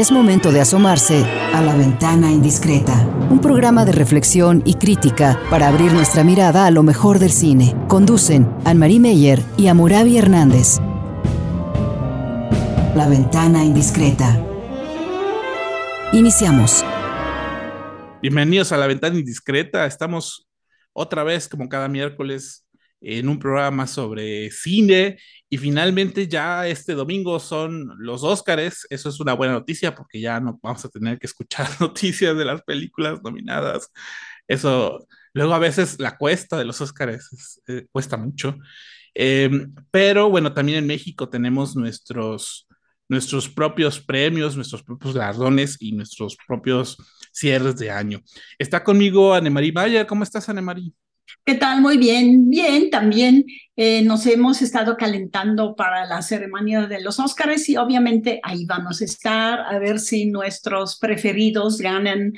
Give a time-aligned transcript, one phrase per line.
[0.00, 5.68] Es momento de asomarse a la ventana indiscreta, un programa de reflexión y crítica para
[5.68, 7.76] abrir nuestra mirada a lo mejor del cine.
[7.86, 10.78] Conducen Anne-Marie Meyer y Amurabi Hernández.
[12.96, 14.42] La ventana indiscreta.
[16.14, 16.82] Iniciamos.
[18.22, 19.84] Bienvenidos a La Ventana Indiscreta.
[19.84, 20.48] Estamos
[20.94, 22.64] otra vez, como cada miércoles,
[23.00, 28.86] en un programa sobre cine y finalmente ya este domingo son los Óscares.
[28.90, 32.44] Eso es una buena noticia porque ya no vamos a tener que escuchar noticias de
[32.44, 33.90] las películas nominadas.
[34.46, 38.56] Eso luego a veces la cuesta de los Óscares eh, cuesta mucho.
[39.14, 42.68] Em, pero bueno, también en México tenemos nuestros,
[43.08, 46.96] nuestros propios premios, nuestros propios galardones y nuestros propios
[47.32, 48.20] cierres de año.
[48.58, 50.06] Está conmigo Anemarie Mayer.
[50.06, 50.92] ¿Cómo estás, Anemarie?
[51.44, 51.80] ¿Qué tal?
[51.80, 53.44] Muy bien, bien, también
[53.76, 59.00] eh, nos hemos estado calentando para la ceremonia de los Óscares y obviamente ahí vamos
[59.00, 62.32] a estar a ver si nuestros preferidos ganan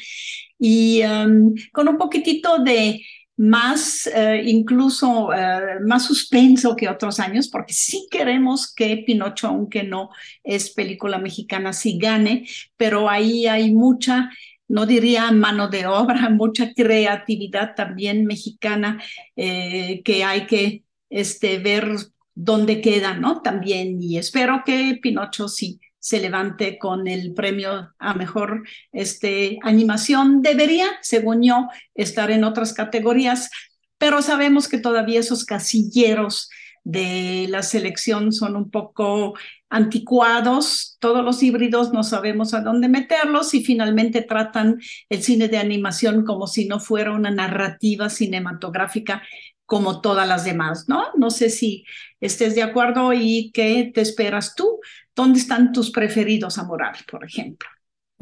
[0.59, 3.03] y um, con un poquitito de
[3.37, 9.83] más, eh, incluso eh, más suspenso que otros años, porque sí queremos que Pinocho, aunque
[9.83, 10.11] no
[10.45, 14.31] es película mexicana, sí gane, pero ahí hay mucha
[14.69, 19.03] no diría mano de obra, mucha creatividad también mexicana
[19.37, 21.89] eh, que hay que este, ver
[22.35, 23.43] dónde queda, ¿no?
[23.43, 30.43] También, y espero que Pinocho sí se levante con el premio a mejor este, animación.
[30.43, 33.51] Debería, según yo, estar en otras categorías,
[33.99, 36.51] pero sabemos que todavía esos casilleros
[36.85, 39.35] de la selección son un poco
[39.71, 45.59] anticuados, todos los híbridos no sabemos a dónde meterlos y finalmente tratan el cine de
[45.59, 49.23] animación como si no fuera una narrativa cinematográfica
[49.65, 51.05] como todas las demás, ¿no?
[51.17, 51.85] No sé si
[52.21, 54.81] estés de acuerdo y qué te esperas tú.
[55.15, 57.69] ¿Dónde están tus preferidos, Amoral, por ejemplo?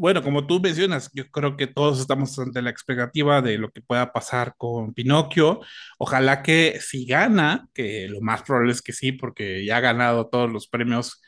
[0.01, 3.83] Bueno, como tú mencionas, yo creo que todos estamos ante la expectativa de lo que
[3.83, 5.61] pueda pasar con Pinocchio.
[5.99, 10.29] Ojalá que si gana, que lo más probable es que sí, porque ya ha ganado
[10.29, 11.21] todos los premios,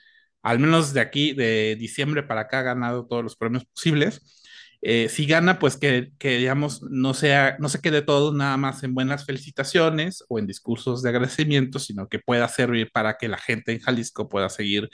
[0.43, 4.41] al menos de aquí, de diciembre para acá, ha ganado todos los premios posibles.
[4.81, 8.83] Eh, si gana, pues que, que, digamos, no, sea, no se quede todo nada más
[8.85, 13.39] en buenas felicitaciones o en discursos de agradecimiento, sino que pueda servir para que la
[13.39, 14.89] gente en Jalisco pueda seguir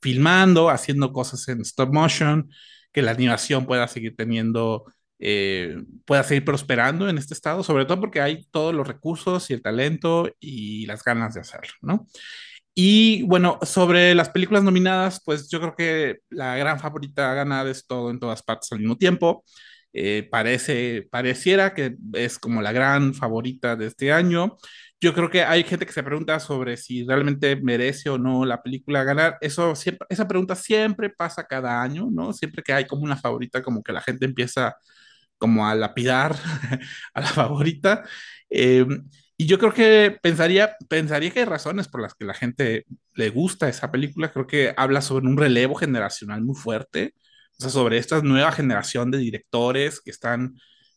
[0.00, 2.48] filmando, haciendo cosas en stop motion
[2.96, 4.86] que la animación pueda seguir teniendo,
[5.18, 5.76] eh,
[6.06, 9.60] pueda seguir prosperando en este estado, sobre todo porque hay todos los recursos y el
[9.60, 12.06] talento y las ganas de hacerlo, ¿no?
[12.74, 17.86] Y bueno, sobre las películas nominadas, pues yo creo que la gran favorita ganada es
[17.86, 19.44] todo en todas partes al mismo tiempo.
[19.92, 24.56] Eh, parece, pareciera que es como la gran favorita de este año.
[25.00, 28.62] Yo creo que hay gente que se pregunta sobre si realmente merece o no la
[28.62, 29.36] película ganar.
[29.42, 32.32] Eso siempre, esa pregunta siempre pasa cada año, ¿no?
[32.32, 34.76] Siempre que hay como una favorita, como que la gente empieza
[35.38, 36.34] como a lapidar
[37.14, 38.04] a la favorita.
[38.48, 42.86] Em, y yo creo que pensaría, pensaría que hay razones por las que la gente
[43.14, 44.32] le gusta esa película.
[44.32, 47.14] Creo que habla sobre un relevo generacional muy fuerte,
[47.58, 50.56] o sea, sobre esta nueva generación de directores que están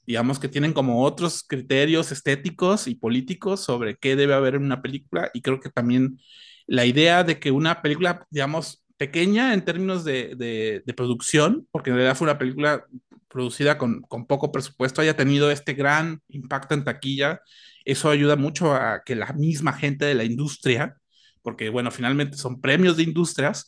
[0.09, 4.81] digamos que tienen como otros criterios estéticos y políticos sobre qué debe haber en una
[4.81, 6.19] película y creo que también
[6.65, 11.97] la idea de que una película, digamos, pequeña en términos de, de, producción, porque en
[11.97, 12.85] realidad fue una película
[13.27, 17.41] producida con, con, poco presupuesto, haya tenido este gran impacto en taquilla,
[17.85, 20.97] eso ayuda mucho a que la misma gente de la industria,
[21.43, 23.67] porque bueno, finalmente son premios de industrias,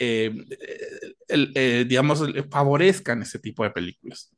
[0.00, 0.34] eh,
[1.28, 4.35] eh, digamos, favorezcan ese tipo de películas.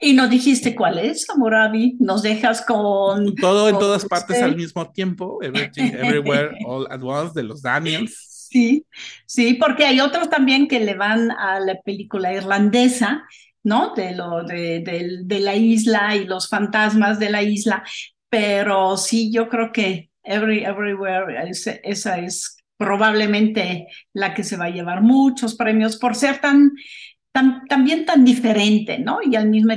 [0.00, 1.96] Y no dijiste cuál es, Amorabi.
[1.98, 3.34] Nos dejas con.
[3.34, 5.42] Todo en todas partes al mismo tiempo.
[5.42, 8.26] Everything, Everywhere, All at Once de los Daniels.
[8.50, 8.86] Sí,
[9.26, 13.24] sí, porque hay otros también que le van a la película irlandesa,
[13.62, 13.92] ¿no?
[13.94, 17.82] De, lo, de, de, de la isla y los fantasmas de la isla.
[18.30, 21.50] Pero sí, yo creo que Every, Everywhere,
[21.82, 26.72] esa es probablemente la que se va a llevar muchos premios por ser tan
[27.32, 29.18] también tan diferente, ¿no?
[29.22, 29.74] Y al mismo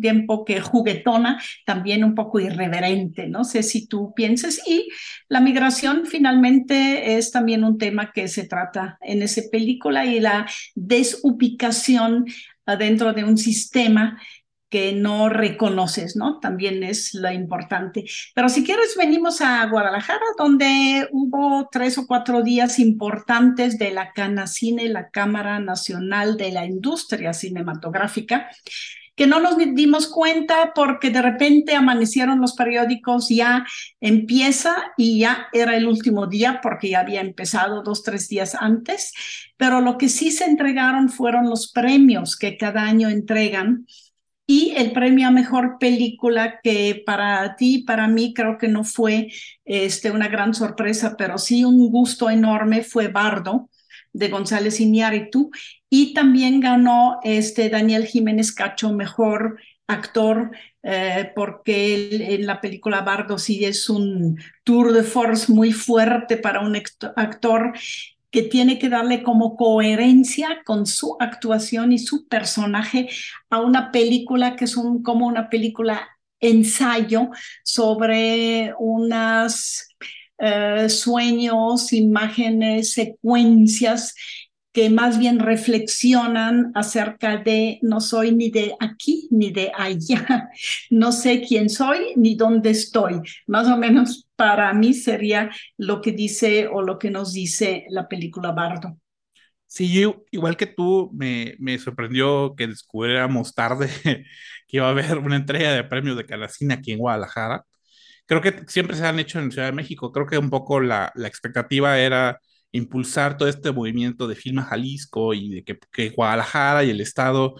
[0.00, 4.60] tiempo que juguetona, también un poco irreverente, no sé si tú pienses.
[4.66, 4.88] Y
[5.28, 10.46] la migración finalmente es también un tema que se trata en esa película y la
[10.74, 12.26] desubicación
[12.74, 14.20] dentro de un sistema
[14.68, 16.40] que no reconoces, ¿no?
[16.40, 18.04] También es lo importante.
[18.34, 24.12] Pero si quieres, venimos a Guadalajara, donde hubo tres o cuatro días importantes de la
[24.12, 28.48] Canacine, la Cámara Nacional de la Industria Cinematográfica.
[29.14, 33.64] que no nos dimos cuenta porque de repente amanecieron los periódicos, ya
[33.98, 39.14] empieza y ya era el último día porque ya había empezado dos, tres días antes,
[39.56, 43.86] pero lo que sí se entregaron fueron los premios que cada año entregan
[44.46, 49.28] y el premio a mejor película que para ti, para mí creo que no fue
[49.64, 53.68] este, una gran sorpresa, pero sí un gusto enorme fue Bardo
[54.12, 55.50] de González Iñárritu
[55.90, 59.58] y también ganó este Daniel Jiménez Cacho mejor
[59.88, 60.52] actor
[60.82, 66.60] eh, porque en la película Bardo sí es un tour de force muy fuerte para
[66.60, 66.80] un
[67.16, 67.72] actor
[68.36, 73.08] que tiene que darle como coherencia con su actuación y su personaje
[73.48, 76.06] a una película que es un, como una película
[76.38, 77.30] ensayo
[77.64, 79.88] sobre unas
[80.36, 84.14] eh, sueños, imágenes, secuencias
[84.70, 90.50] que más bien reflexionan acerca de no soy ni de aquí ni de allá,
[90.90, 93.14] no sé quién soy ni dónde estoy.
[93.46, 98.08] Más o menos para mí sería lo que dice o lo que nos dice la
[98.08, 98.98] película Bardo.
[99.66, 103.88] Sí, yo, igual que tú, me, me sorprendió que descubriéramos tarde
[104.68, 107.64] que iba a haber una entrega de premios de Calacina aquí en Guadalajara.
[108.26, 110.12] Creo que siempre se han hecho en Ciudad de México.
[110.12, 112.40] Creo que un poco la, la expectativa era
[112.72, 117.54] impulsar todo este movimiento de Filma Jalisco y de que, Guadalajara y el Estado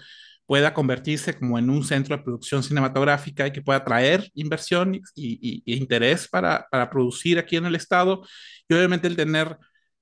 [0.46, 5.62] pueda convertirse como en un centro de producción cinematográfica y que pueda traer inversión y,
[5.66, 8.22] interés para, para, producir aquí en el Estado.
[8.68, 9.58] Y obviamente el tener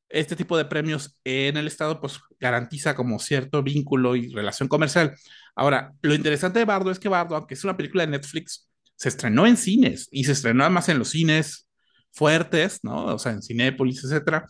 [0.08, 5.14] este tipo de premios en el Estado, pues garantiza como cierto vínculo y relación comercial.
[5.56, 9.08] Ahora, lo interesante de Bardo es que Bardo, aunque es una película de Netflix, se
[9.08, 11.68] estrenó en cines y se estrenó además en los cines
[12.12, 13.06] fuertes, ¿no?
[13.06, 14.46] O sea, en Cinépolis, etcétera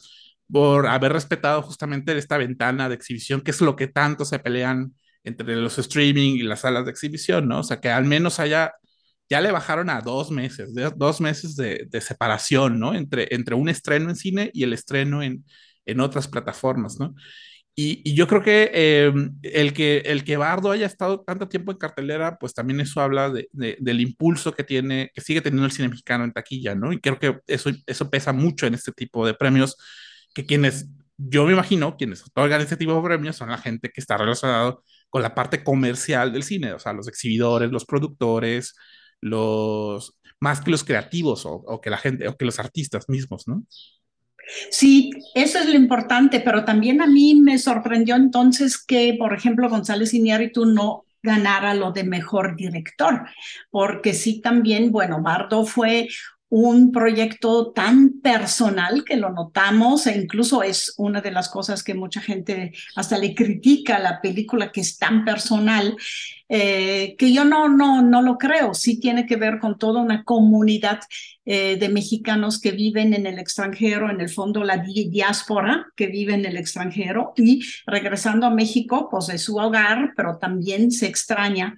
[0.51, 4.95] por haber respetado justamente esta ventana de exhibición, que es lo que tanto se pelean
[5.25, 7.61] entre los streaming y las salas de exhibición, ¿no?
[7.61, 8.75] O sea, que al menos haya,
[9.29, 12.95] ya le bajaron a dos meses, dos meses de, separación, ¿no?
[12.95, 15.45] Entre, entre un estreno en cine y el estreno en,
[15.87, 17.15] en otras plataformas, ¿no?
[17.77, 21.79] Y, yo creo que em, el que el que Bardo haya estado tanto tiempo en
[21.79, 25.89] cartelera, pues también eso habla de, del impulso que tiene, que sigue teniendo el cine
[25.89, 26.93] mexicano en taquilla, ¿no?
[26.93, 29.77] Y creo que eso, eso pesa mucho en este tipo de premios
[30.35, 34.01] que quienes, yo me imagino, quienes otorgan este tipo de premios son la gente que
[34.01, 38.75] está relacionado con la parte comercial del cine, o sea, los exhibidores, los productores,
[39.21, 43.63] los más que los creativos o, que la gente o que los artistas mismos, ¿no?
[44.73, 49.69] Sí, eso es lo importante, pero también a mí me sorprendió entonces que, por ejemplo,
[49.69, 53.25] González Iñárritu no ganara lo de mejor director,
[53.71, 56.09] porque sí también, bueno, Bardo fue
[56.49, 61.95] un proyecto tan personal que lo notamos e incluso es una de las cosas que
[61.95, 65.97] mucha gente hasta le critica a la película que es tan personal
[66.49, 68.75] eh, que yo no, no, no lo creo.
[68.75, 71.01] Sí tiene que ver con toda una comunidad
[71.47, 76.35] eh, de mexicanos que viven en el extranjero, en el fondo la diáspora que vive
[76.35, 81.75] en el extranjero y regresando a México, pues de su hogar, pero también se extraña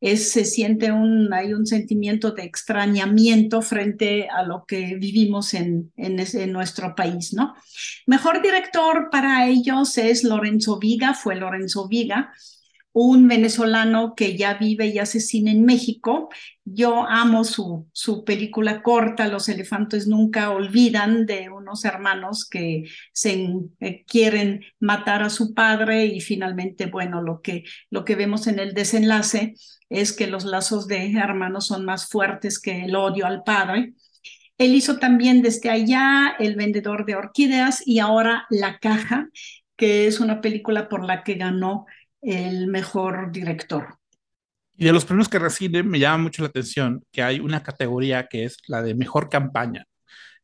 [0.00, 5.92] es, se siente un, hay un sentimiento de extrañamiento frente a lo que vivimos en,
[5.96, 7.54] en, nuestro país, ¿no?
[8.06, 12.32] Mejor director para ellos es Lorenzo Viga, fue Lorenzo Viga,
[12.98, 16.30] un venezolano que ya vive y hace cine en México.
[16.64, 23.50] Yo amo su, su película corta, Los elefantes nunca olvidan, de unos hermanos que se
[23.80, 28.60] eh, quieren matar a su padre y finalmente, bueno, lo que, lo que vemos en
[28.60, 29.52] el desenlace
[29.90, 33.92] es que los lazos de hermanos son más fuertes que el odio al padre.
[34.56, 39.28] Él hizo también desde allá El vendedor de orquídeas y ahora La caja,
[39.76, 41.84] que es una película por la que ganó
[42.26, 43.98] el mejor director.
[44.76, 48.26] Y de los premios que recibe me llama mucho la atención que hay una categoría
[48.28, 49.86] que es la de mejor campaña,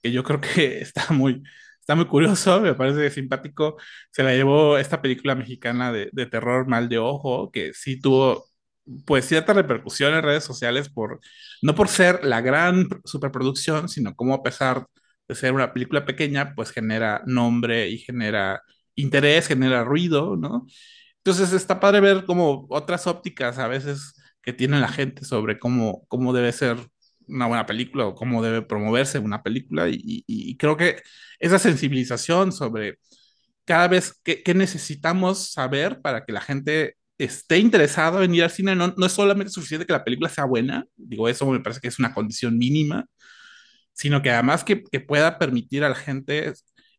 [0.02, 1.42] que yo creo que está muy,
[1.80, 3.76] está muy curioso, me parece simpático.
[4.10, 8.46] Se la llevó esta película mexicana de, de terror Mal de Ojo, que sí tuvo
[9.06, 11.20] pues cierta repercusión en redes sociales por,
[11.62, 14.86] no por ser la gran superproducción, sino como a pesar
[15.28, 18.62] de ser una película pequeña, pues genera nombre y genera
[18.94, 20.66] interés, genera ruido, ¿no?
[21.24, 26.04] Entonces está padre ver como otras ópticas a veces que tiene la gente sobre cómo,
[26.08, 26.78] cómo debe ser
[27.28, 31.00] una buena película o cómo debe promoverse una película y, creo que
[31.38, 32.98] esa sensibilización sobre
[33.64, 38.74] cada vez que, necesitamos saber para que la gente esté interesado en ir al cine,
[38.74, 41.88] no, no es solamente suficiente que la película sea buena, digo, eso me parece que
[41.88, 43.06] es una condición mínima,
[43.92, 46.52] sino que además que, que pueda permitir a la gente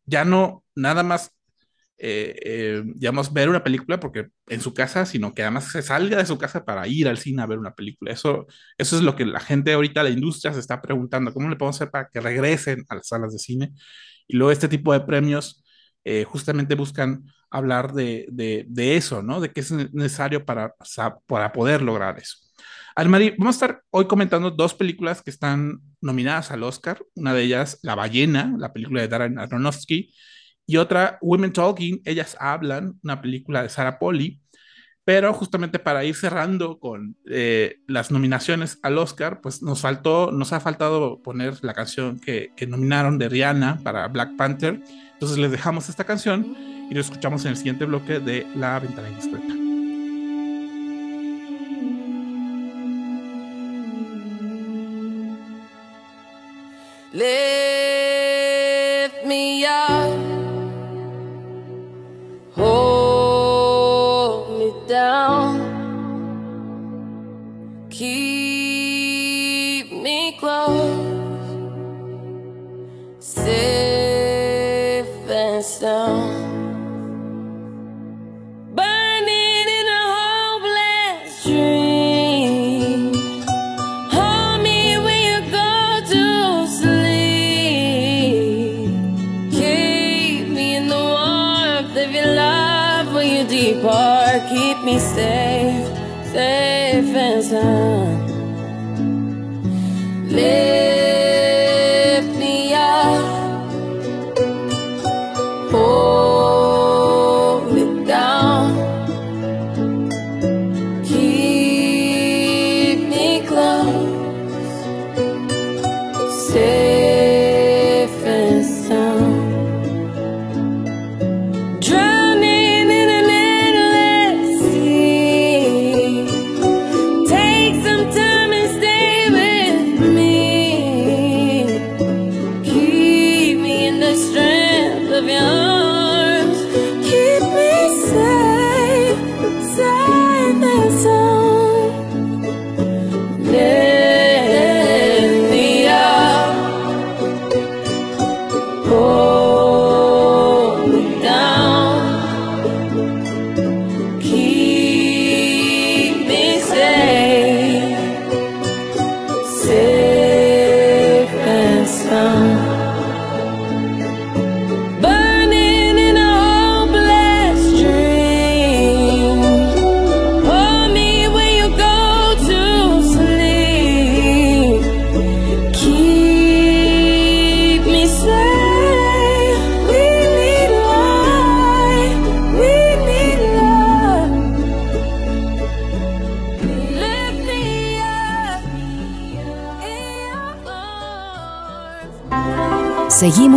[0.06, 1.33] ya no nada más
[2.06, 6.18] eh, eh, digamos, ver una película porque en su casa, sino que además se salga
[6.18, 8.12] de su casa para ir al cine a ver una película.
[8.12, 8.46] Eso,
[8.76, 11.76] eso es lo que la gente ahorita, la industria se está preguntando, ¿cómo le podemos
[11.76, 13.72] hacer para que regresen a las salas de cine?
[14.28, 15.64] Y luego este tipo de premios
[16.04, 19.40] eh, justamente buscan hablar de, de, eso, ¿no?
[19.40, 20.74] De qué es necesario para,
[21.26, 22.36] para poder lograr eso.
[22.96, 27.02] Almari, vamos a estar hoy comentando dos películas que están nominadas al Oscar.
[27.14, 30.12] Una de ellas, La ballena, la película de Darren Aronofsky,
[30.66, 34.40] y otra, Women Talking, Ellas Hablan, una película de Sarah Polly.
[35.06, 40.54] Pero justamente para ir cerrando con eh, las nominaciones al Oscar, pues nos faltó, nos
[40.54, 44.82] ha faltado poner la canción que, que nominaron de Rihanna para Black Panther.
[45.12, 46.56] Entonces les dejamos esta canción
[46.90, 49.54] y lo escuchamos en el siguiente bloque de La Ventana Indiscreta.
[57.12, 57.34] Lift
[59.24, 60.13] me up,
[62.56, 62.93] Oh.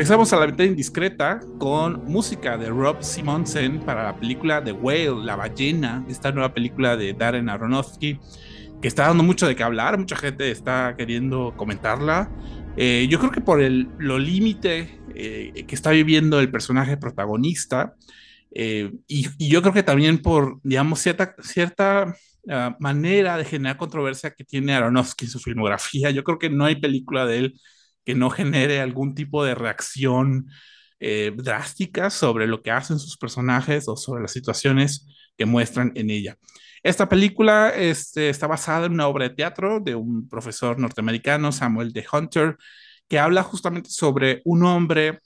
[0.00, 5.26] Regresamos a la ventana indiscreta con música de Rob Simonsen para la película The Whale,
[5.26, 8.18] La ballena, esta nueva película de Darren Aronofsky,
[8.80, 12.30] que está dando mucho de qué hablar, mucha gente está queriendo comentarla.
[12.78, 17.94] Eh, yo creo que por el, lo límite eh, que está viviendo el personaje protagonista,
[18.50, 24.30] y, y, yo creo que también por, digamos, cierta, cierta uh, manera de generar controversia
[24.30, 27.60] que tiene Aronofsky en su filmografía, yo creo que no hay película de él
[28.04, 30.46] que no genere algún tipo de reacción
[31.00, 36.10] eh, drásticas sobre lo que hacen sus personajes o sobre las situaciones que muestran en
[36.10, 36.36] ella.
[36.82, 41.92] Esta película este, está basada en una obra de teatro de un profesor norteamericano, Samuel
[41.92, 42.56] de Hunter,
[43.08, 45.18] que habla justamente sobre un hombre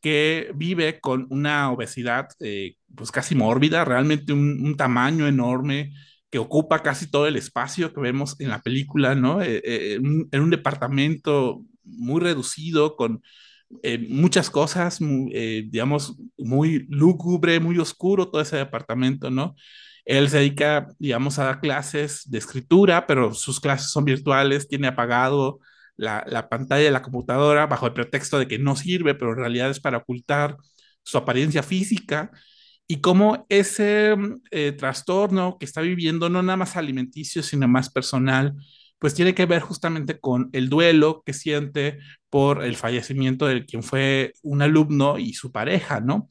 [0.00, 5.92] que vive con una obesidad eh, pues casi mórbida, realmente un, tamaño enorme
[6.30, 9.42] que ocupa casi todo el espacio que vemos en la película, ¿no?
[9.42, 13.22] Eh, en, un departamento muy reducido con
[13.82, 14.98] eh, muchas cosas,
[15.32, 19.54] eh, digamos, muy lúgubre, muy oscuro todo ese departamento, ¿no?
[20.04, 24.88] Él se dedica, digamos, a dar clases de escritura, pero sus clases son virtuales, tiene
[24.88, 25.60] apagado
[25.96, 29.38] la, la, pantalla de la computadora bajo el pretexto de que no sirve, pero en
[29.38, 30.56] realidad es para ocultar
[31.02, 32.30] su apariencia física
[32.90, 34.16] y cómo ese
[34.50, 38.56] eh, trastorno que está viviendo, no nada más alimenticio, sino más personal,
[39.00, 43.82] pues tiene que ver justamente con el duelo que siente por el fallecimiento de quien
[43.82, 46.28] fue un alumno y su pareja, ¿no?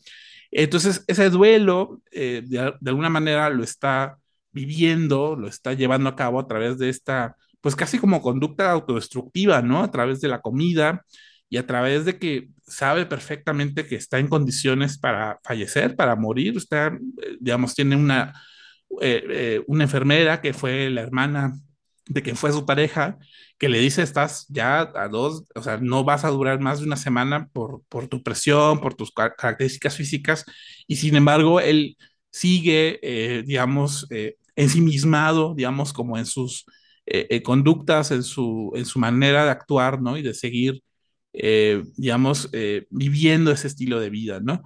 [0.52, 4.18] Entonces, ese duelo, eh, de, alguna manera, lo está
[4.52, 9.62] viviendo, lo está llevando a cabo a través de esta, pues casi como conducta autodestructiva,
[9.64, 9.84] ¿no?
[9.84, 11.06] A través de la comida
[11.50, 16.58] y a través de que sabe perfectamente que está en condiciones para fallecer, para morir,
[16.58, 16.98] está,
[17.40, 18.34] digamos, tiene una,
[19.02, 21.54] eh, eh, una enfermera que fue la hermana
[22.10, 23.18] de quien fue su pareja,
[23.58, 26.86] que le dice, estás ya a dos, o sea, no vas a durar más de
[26.86, 30.46] una semana por, por tu presión, por tus características físicas,
[30.88, 31.98] y sin embargo, él
[32.32, 36.66] sigue, eh, digamos, eh, ensimismado, digamos, como en sus
[37.06, 40.18] eh, conductas, en su, en su manera de actuar, ¿no?
[40.18, 40.84] Y de seguir,
[41.98, 42.50] digamos,
[42.90, 44.62] viviendo ese estilo de vida, ¿no?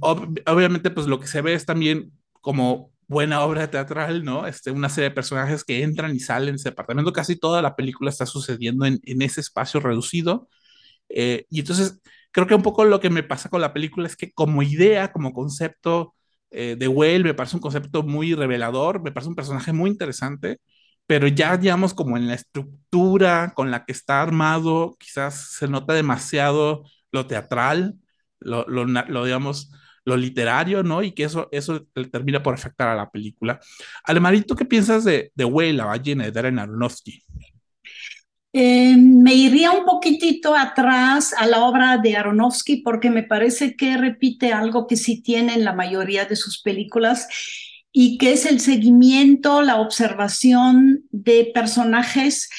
[0.00, 4.46] Ob obviamente, pues lo que se ve es también como buena obra teatral, ¿no?
[4.48, 7.12] Este, una serie de personajes que entran y salen de ese departamento.
[7.12, 10.48] Casi toda la película está sucediendo en, en ese espacio reducido.
[11.08, 12.00] Eh, y entonces,
[12.32, 15.12] creo que un poco lo que me pasa con la película es que como idea,
[15.12, 16.14] como concepto
[16.50, 20.60] eh, de Well, me parece un concepto muy revelador, me parece un personaje muy interesante,
[21.06, 25.94] pero ya, digamos, como en la estructura con la que está armado, quizás se nota
[25.94, 27.96] demasiado lo teatral,
[28.40, 29.70] lo, lo, lo digamos,
[30.04, 31.02] lo literario, ¿no?
[31.02, 33.60] Y que eso, eso termina por afectar a la película.
[34.04, 37.22] Alemarito, ¿qué piensas de, de Way, la ballena de Darren Aronofsky?
[38.54, 43.96] Eh, me iría un poquitito atrás a la obra de Aronofsky porque me parece que
[43.96, 47.28] repite algo que sí tiene en la mayoría de sus películas
[47.92, 52.50] y que es el seguimiento, la observación de personajes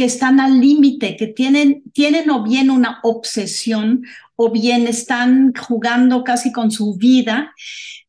[0.00, 4.02] que están al límite, que tienen, tienen o bien una obsesión
[4.34, 7.54] o bien están jugando casi con su vida.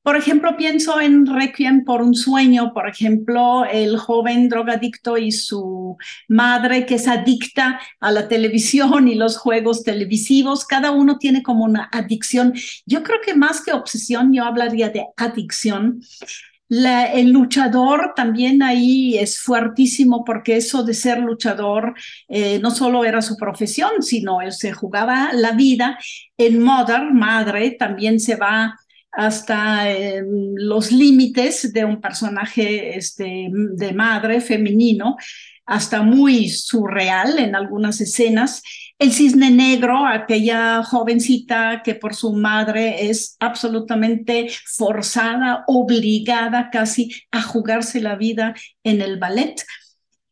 [0.01, 5.97] Por ejemplo, pienso en Requiem por un sueño, por ejemplo, el joven drogadicto y su
[6.29, 10.63] madre que es adicta a la televisión y los juegos televisivos.
[10.63, 12.53] Cada uno tiene como una adicción.
[12.85, 15.99] Yo creo que más que obsesión, yo hablaría de adicción.
[16.73, 21.93] El luchador también ahí es fuertísimo porque eso de ser luchador
[22.29, 25.99] eh, no solo era su profesión, sino él se jugaba la vida.
[26.37, 28.79] En Mother, Madre, también se va
[29.11, 30.23] hasta eh,
[30.55, 35.17] los límites de un personaje este, de madre femenino,
[35.65, 38.63] hasta muy surreal en algunas escenas.
[39.01, 47.41] El cisne negro, aquella jovencita que por su madre es absolutamente forzada, obligada casi a
[47.41, 49.65] jugarse la vida en el ballet.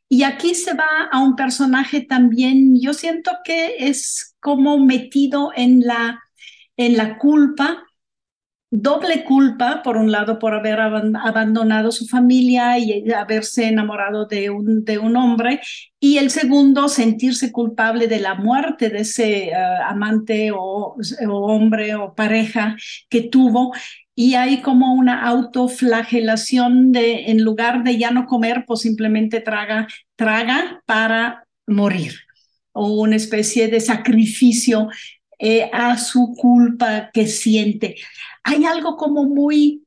[0.07, 5.81] Y aquí se va a un personaje también, yo siento que es como metido en
[5.81, 6.21] la,
[6.77, 7.87] en la culpa,
[8.71, 14.83] doble culpa, por un lado, por haber abandonado su familia y haberse enamorado de un,
[14.85, 15.59] de un hombre,
[15.99, 21.95] y el segundo, sentirse culpable de la muerte de ese uh, amante o, o, hombre
[21.95, 22.77] o pareja
[23.09, 23.73] que tuvo.
[24.15, 29.87] Y hay como una autoflagelación de, en lugar de ya no comer, pues simplemente traga,
[30.15, 32.13] traga para morir,
[32.73, 34.89] o una especie de sacrificio
[35.39, 37.95] eh, a su culpa que siente
[38.43, 39.83] hay algo como muy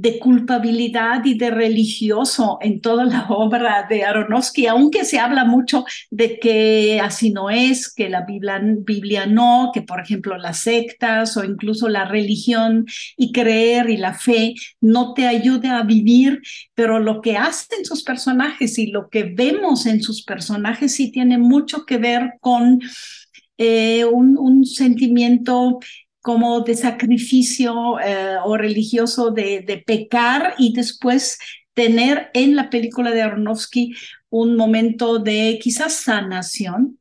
[0.00, 5.84] de culpabilidad y de religioso en toda la obra de Aronofsky, aunque se habla mucho
[6.10, 11.44] de que así no es, que la Biblia, no, que por ejemplo las sectas o
[11.44, 16.42] incluso la religión y creer y la fe no te ayude a vivir,
[16.74, 21.38] pero lo que hacen sus personajes y lo que vemos en sus personajes sí tiene
[21.38, 22.80] mucho que ver con
[23.56, 25.80] eh, un, sentimiento
[26.28, 31.38] como de sacrificio eh, o religioso de, de, pecar y después
[31.72, 33.94] tener en la película de Aronofsky
[34.28, 36.98] un momento de quizás sanación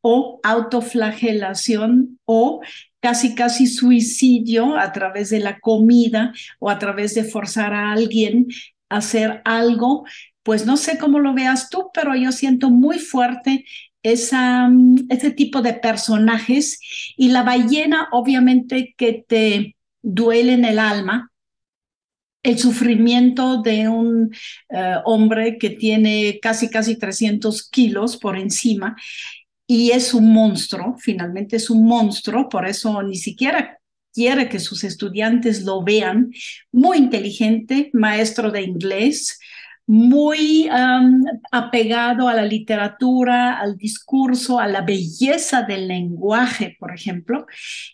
[0.00, 2.62] o autoflagelación o
[3.00, 8.46] casi casi suicidio a través de la comida o a través de forzar a alguien
[8.88, 10.06] a hacer algo.
[10.42, 13.66] Pues no sé cómo lo veas tú, pero yo siento muy fuerte
[14.04, 14.70] esa,
[15.08, 16.78] ese tipo de personajes
[17.16, 21.32] y la ballena obviamente que te duele en el alma,
[22.42, 24.30] el sufrimiento de un
[24.68, 28.94] uh, hombre que tiene casi, casi 300 kilos por encima
[29.66, 33.78] y es un monstruo, finalmente es un monstruo, por eso ni siquiera
[34.12, 36.30] quiere que sus estudiantes lo vean,
[36.70, 39.38] muy inteligente, maestro de inglés,
[39.86, 40.68] muy
[41.52, 47.46] apegado a la literatura, al discurso, a la belleza del lenguaje, por ejemplo,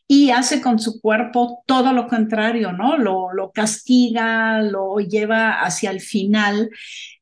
[0.06, 2.96] y hace con su cuerpo todo lo contrario, ¿no?
[2.96, 6.70] Lo, lo castiga, lo lleva hacia el final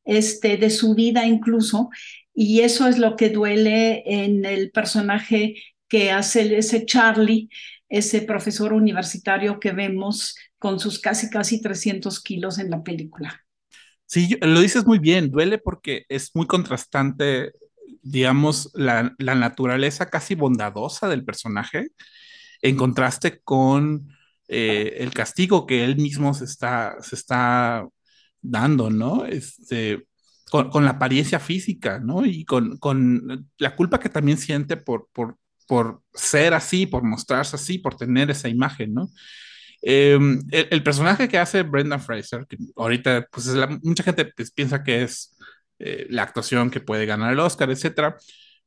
[0.05, 1.89] este, de su vida incluso,
[2.33, 5.55] y eso es lo que duele en el personaje
[5.87, 7.49] que hace ese Charlie,
[7.89, 13.43] ese profesor universitario que vemos con sus casi, casi 300 kilos en la película.
[14.09, 17.51] Sí, lo dices muy bien, duele porque es muy contrastante,
[18.01, 21.89] digamos, la, la naturaleza casi bondadosa del personaje
[22.63, 24.09] en contraste con
[24.47, 27.87] eh, el castigo que él mismo se está, se está
[28.41, 29.25] dando, ¿no?
[29.25, 30.07] Este,
[30.49, 32.25] con, con, la apariencia física, ¿no?
[32.25, 37.55] Y con, con la culpa que también siente por, por, por ser así, por mostrarse
[37.55, 39.11] así, por tener esa imagen, ¿no?
[39.81, 40.19] Eh,
[40.51, 44.83] el, el, personaje que hace Brendan Fraser, que ahorita pues la, mucha gente pues, piensa
[44.83, 45.37] que es
[45.79, 48.17] eh, la actuación que puede ganar el Oscar, etcétera,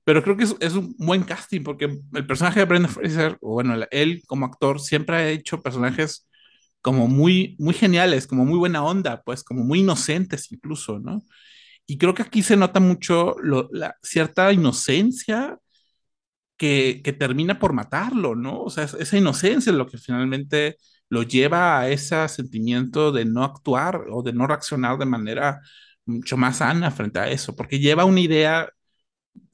[0.04, 3.52] pero creo que es, es, un buen casting porque el personaje de Brendan Fraser, o
[3.54, 6.26] bueno, él como actor siempre ha hecho personajes
[6.80, 11.24] como muy, muy geniales, como muy buena onda, pues como muy inocentes incluso, ¿no?
[11.86, 15.58] Y creo que aquí se nota mucho lo, la cierta inocencia
[16.56, 18.62] que, que, termina por matarlo, ¿no?
[18.62, 20.76] O sea, esa inocencia es lo que finalmente
[21.12, 25.60] lo lleva a ese sentimiento de no actuar o de no reaccionar de manera
[26.06, 28.70] mucho más sana frente a eso, porque lleva una idea,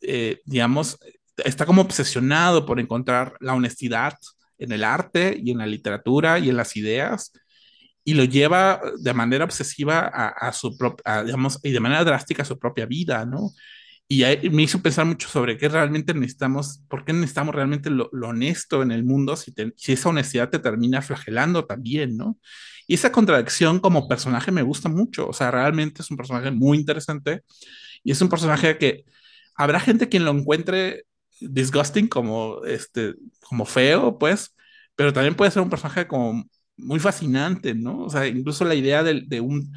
[0.01, 0.99] eh, digamos,
[1.37, 4.14] está como obsesionado por encontrar la honestidad
[4.57, 7.33] en el arte y en la literatura y en las ideas,
[8.05, 12.42] y lo lleva de manera obsesiva a, a su propia, digamos, y de manera drástica
[12.42, 13.51] a su propia vida, ¿no?
[14.11, 18.29] Y me hizo pensar mucho sobre qué realmente necesitamos, por qué necesitamos realmente lo, lo
[18.29, 22.38] honesto en el mundo si, te, si, esa honestidad te termina flagelando también, ¿no?
[22.87, 26.79] Y esa contradicción como personaje me gusta mucho, o sea, realmente es un personaje muy
[26.79, 27.42] interesante
[28.03, 29.05] y es un personaje que
[29.55, 31.05] habrá gente quien lo encuentre
[31.40, 34.57] disgusting como, este, como feo, pues,
[34.97, 36.44] pero también puede ser un personaje como
[36.79, 38.05] muy fascinante, ¿no?
[38.05, 39.71] O sea, incluso la idea de, de un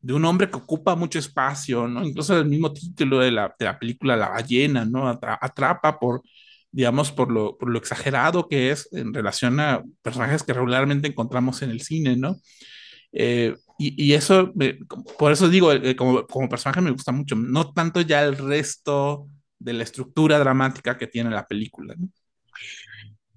[0.00, 2.04] de un hombre que ocupa mucho espacio, ¿no?
[2.04, 5.08] Incluso el mismo título de la, de la película La ballena, ¿no?
[5.08, 6.22] Atrapa por,
[6.70, 11.62] digamos, por lo, por lo exagerado que es en relación a personajes que regularmente encontramos
[11.62, 12.36] en el cine, ¿no?
[13.12, 14.52] Eh, y, y, eso,
[15.18, 19.28] por eso digo, eh, como, como personaje me gusta mucho, no tanto ya el resto
[19.58, 22.08] de la estructura dramática que tiene la película, ¿no?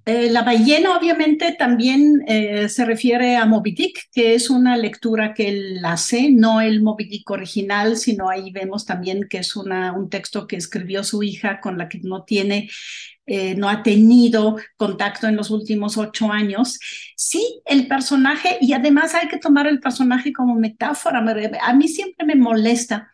[0.10, 5.36] Eh, la ballena obviamente también eh, se refiere a Moby Dick, que es una lectura
[5.36, 9.94] que él hace, no el Moby Dick original, sino ahí vemos también que es una,
[9.94, 12.72] un texto que escribió su hija con la que no tiene,
[13.28, 16.80] eh, no ha tenido contacto en los últimos ocho años.
[17.16, 21.24] Sí, el personaje, y además hay que tomar el personaje como metáfora,
[21.62, 23.12] a mí siempre me molesta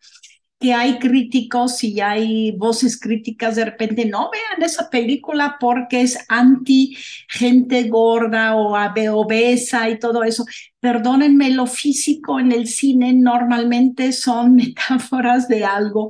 [0.59, 6.17] que hay críticos y hay voces críticas de repente, no vean esa película porque es
[6.29, 6.95] anti
[7.27, 8.75] gente gorda o
[9.13, 10.45] obesa y todo eso.
[10.79, 16.09] Perdónenme, lo físico en el cine normalmente son metáforas de algo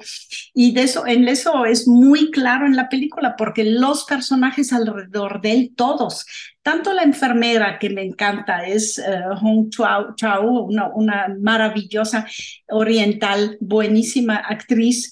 [0.53, 5.41] y de eso, en eso es muy claro en la película porque los personajes alrededor
[5.41, 6.25] de él, todos,
[6.65, 12.25] tanto la enfermera que me encanta es uh, Hong Chao una, una maravillosa
[12.69, 15.11] oriental, buenísima actriz,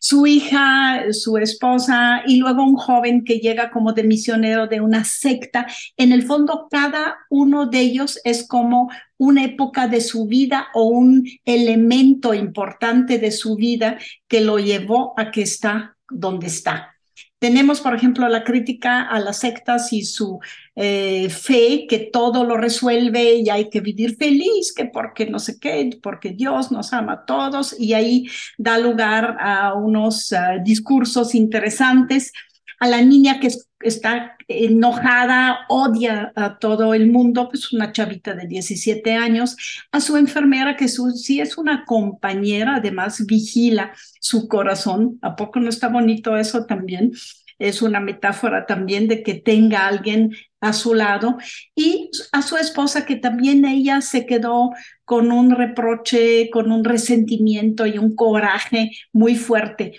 [0.00, 5.04] su hija, su esposa y luego un joven que llega como de misionero de una
[5.04, 5.66] secta.
[5.98, 10.84] En el fondo, cada uno de ellos es como una época de su vida o
[10.84, 16.95] un elemento importante de su vida que lo llevó a que está donde está.
[17.38, 20.40] Tenemos, por ejemplo, la crítica a las sectas y su
[20.74, 25.58] eh, fe que todo lo resuelve y hay que vivir feliz, que porque no sé
[25.60, 31.34] qué, porque Dios nos ama a todos y ahí da lugar a unos uh, discursos
[31.34, 32.32] interesantes.
[32.78, 33.48] A la niña que
[33.80, 39.56] está enojada, odia a todo el mundo, pues una chavita de 17 años,
[39.92, 45.18] a su enfermera que sí es una compañera, además vigila su corazón.
[45.22, 47.12] ¿A poco no está bonito eso también?
[47.58, 51.38] Es una metáfora también de que tenga alguien a su lado
[51.74, 54.72] y a su esposa que también ella se quedó
[55.04, 59.94] con un reproche, con un resentimiento y un coraje muy fuerte.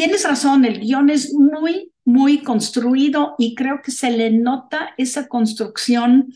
[0.00, 5.28] Tienes razón, el guion es muy muy construido y creo que se le nota esa
[5.28, 6.32] construcción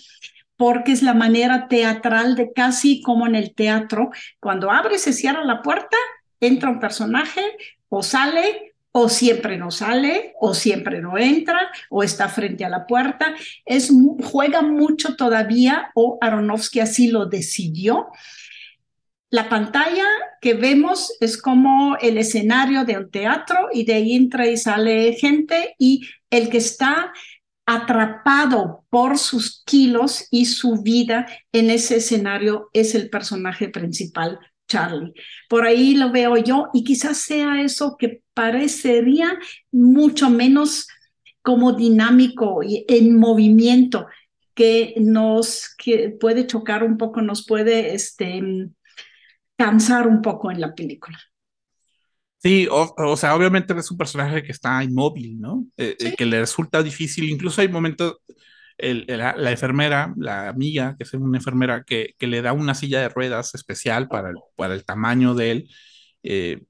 [0.58, 5.46] porque es la manera teatral de casi como en el teatro, cuando abre se cierra
[5.46, 5.96] la puerta,
[6.40, 7.40] entra un personaje
[7.88, 11.58] o sale o siempre no sale, o siempre no entra,
[11.90, 13.34] o está frente a la puerta.
[13.64, 13.90] Es,
[14.22, 18.12] juega mucho todavía, o Aronofsky así lo decidió,
[19.34, 20.06] la pantalla
[20.40, 25.14] que vemos es como el escenario de un teatro y de ahí entra y sale
[25.14, 27.12] gente y el que está
[27.66, 35.12] atrapado por sus kilos y su vida en ese escenario es el personaje principal, Charlie.
[35.48, 39.36] Por ahí lo veo yo y quizás sea eso que parecería
[39.72, 40.86] mucho menos
[41.42, 44.06] como dinámico y en movimiento
[44.54, 45.74] que nos
[46.20, 48.70] puede chocar un poco, nos puede este,
[49.56, 51.18] cansar un poco en la película.
[52.44, 55.64] Sí, o, sea, obviamente es un personaje que está inmóvil, ¿no?
[55.78, 58.18] Eh, eh, que le resulta difícil, incluso hay momentos,
[58.76, 63.08] la, enfermera, la amiga, que es una enfermera, que, que, le da una silla de
[63.08, 65.70] ruedas especial para el, para el tamaño de él.
[66.22, 66.64] Eh,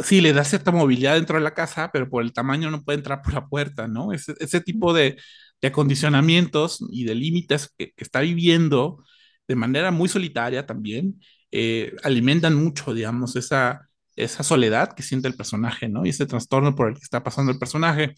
[0.00, 2.98] sí, le da cierta movilidad dentro de la casa, pero por el tamaño no puede
[2.98, 4.12] entrar por la puerta, ¿no?
[4.12, 5.16] Ese, ese tipo de,
[5.62, 9.02] de, acondicionamientos y de límites que, que, está viviendo
[9.48, 11.20] de manera muy solitaria también,
[11.58, 16.04] eh, alimentan mucho, digamos, esa, esa soledad que siente el personaje, ¿no?
[16.04, 18.14] Y ese trastorno por el que está pasando el personaje.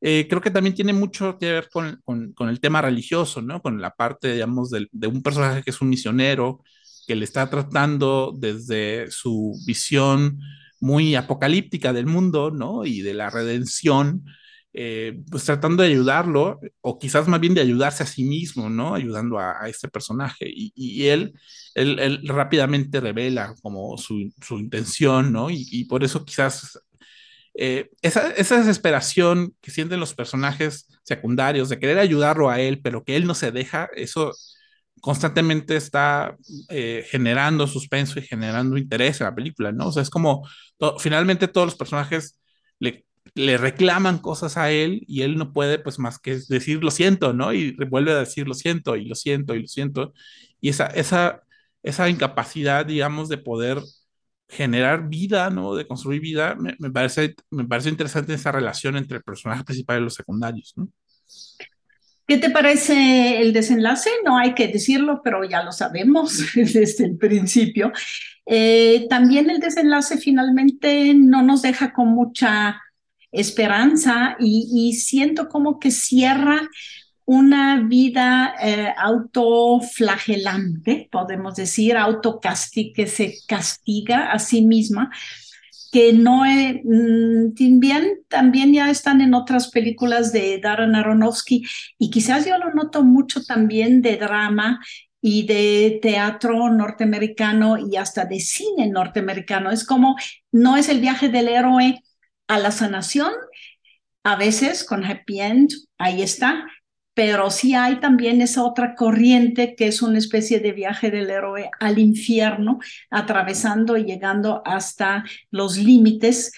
[0.00, 3.62] Eh, creo que también tiene mucho que ver con, con, el tema religioso, ¿no?
[3.62, 6.64] Con la parte, digamos, de, de, un personaje que es un misionero,
[7.06, 10.40] que le está tratando desde su visión
[10.80, 12.84] muy apocalíptica del mundo, ¿no?
[12.84, 14.24] Y de la redención,
[14.74, 18.94] eh, pues tratando de ayudarlo, o quizás más bien de ayudarse a sí mismo, ¿no?
[18.94, 20.46] Ayudando a, este personaje.
[20.48, 21.34] Y, él,
[22.24, 25.48] rápidamente revela como su, intención, ¿no?
[25.50, 26.78] Y, por eso quizás
[27.54, 33.04] eh, esa, esa, desesperación que sienten los personajes secundarios de querer ayudarlo a él, pero
[33.04, 34.32] que él no se deja, eso
[35.02, 36.36] constantemente está
[36.70, 39.88] eh, generando suspenso y generando interés en la película, ¿no?
[39.88, 40.48] O sea, es como,
[41.00, 42.40] finalmente todos los personajes
[42.78, 43.04] le
[43.34, 47.32] le reclaman cosas a él y él no puede pues más que decir lo siento,
[47.32, 47.52] ¿no?
[47.52, 50.12] Y vuelve a decir lo siento y lo siento y lo siento.
[50.60, 51.42] Y esa, esa,
[51.82, 53.78] esa incapacidad, digamos, de poder
[54.48, 55.74] generar vida, ¿no?
[55.74, 60.00] De construir vida, me, me, parece, me parece interesante esa relación entre el personaje principal
[60.00, 60.88] y los secundarios, ¿no?
[62.26, 64.10] ¿Qué te parece el desenlace?
[64.24, 67.92] No hay que decirlo, pero ya lo sabemos desde el principio.
[68.46, 72.80] Eh, también el desenlace finalmente no nos deja con mucha
[73.32, 76.68] esperanza y, siento como que cierra
[77.24, 85.10] una vida eh, autoflagelante, podemos decir, autocasti que se castiga a sí misma,
[85.92, 91.64] que no mm, también, también ya están en otras películas de Darren Aronofsky
[91.98, 94.80] y quizás yo lo noto mucho también de drama
[95.20, 99.70] y de teatro norteamericano y hasta de cine norteamericano.
[99.70, 100.16] Es como,
[100.50, 102.02] no es el viaje del héroe
[102.48, 103.32] a la sanación,
[104.24, 106.66] a veces con happy end, ahí está,
[107.14, 111.70] pero sí hay también esa otra corriente que es una especie de viaje del héroe
[111.80, 112.78] al infierno,
[113.10, 116.52] atravesando y llegando hasta los límites.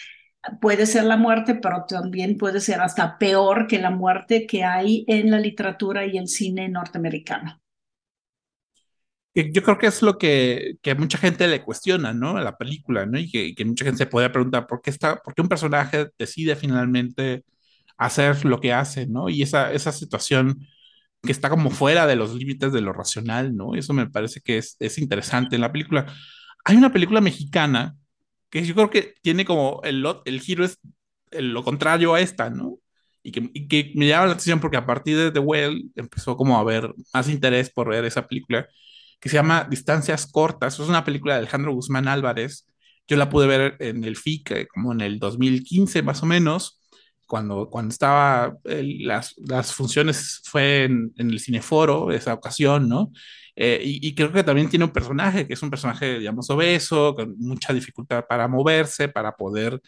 [0.61, 5.05] Puede ser la muerte, pero también puede ser hasta peor que la muerte que hay
[5.09, 7.64] en la literatura y el cine norteamericano
[9.35, 12.37] yo creo que es lo que, que mucha gente le cuestiona, ¿no?
[12.37, 13.19] A la película, ¿no?
[13.19, 16.11] Y que, que, mucha gente se puede preguntar por qué, está, por qué un personaje
[16.19, 17.45] decide finalmente
[17.97, 19.29] hacer lo que hace, ¿no?
[19.29, 20.67] Y esa, esa situación
[21.23, 23.75] que está como fuera de los límites de lo racional, ¿no?
[23.75, 26.07] Eso me parece que es, es interesante en la película.
[26.65, 27.97] Hay una película mexicana
[28.51, 30.79] que yo creo que tiene como el, el giro es
[31.33, 32.79] lo contrario a esta, ¿no?
[33.25, 33.33] y
[33.69, 36.95] que, me llama la atención porque a partir de The Well empezó como a haber
[37.13, 38.69] más interés por ver esa película
[39.25, 40.79] que se llama Distancias Cortas.
[40.79, 42.67] Es una película de Alejandro Guzmán Álvarez.
[43.09, 46.83] Yo la pude ver en el FIC eh, como en el 2015 más o menos,
[47.27, 53.13] cuando, cuando estaba las, las funciones fue en, en, el Cineforo, esa ocasión, ¿no?
[53.57, 57.35] Eh, y, creo que también tiene un personaje que es un personaje, digamos, obeso, con
[57.39, 59.81] mucha dificultad para moverse, para poder